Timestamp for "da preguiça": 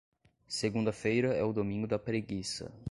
1.85-2.71